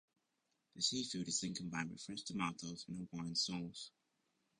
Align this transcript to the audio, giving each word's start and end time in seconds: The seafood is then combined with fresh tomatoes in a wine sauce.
The 0.75 0.81
seafood 0.81 1.27
is 1.27 1.41
then 1.41 1.53
combined 1.53 1.91
with 1.91 2.01
fresh 2.01 2.23
tomatoes 2.23 2.85
in 2.89 3.01
a 3.07 3.15
wine 3.15 3.35
sauce. 3.35 3.91